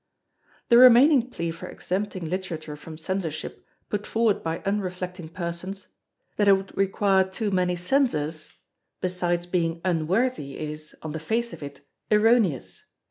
The 0.69 0.79
remaining 0.79 1.29
plea 1.29 1.51
for 1.51 1.67
exempting 1.67 2.27
Literature 2.27 2.75
from 2.75 2.97
Censorship, 2.97 3.63
put 3.87 4.07
forward 4.07 4.41
by 4.41 4.63
unreflecting 4.65 5.29
persons: 5.29 5.85
That 6.37 6.47
it 6.47 6.53
would 6.53 6.75
require 6.75 7.23
too 7.23 7.51
many 7.51 7.75
Censors—besides 7.75 9.45
being 9.45 9.79
unworthy, 9.85 10.57
is, 10.59 10.95
on 11.03 11.11
the 11.11 11.19
face 11.19 11.53
of 11.53 11.61
it, 11.61 11.81
erroneous. 12.09 12.83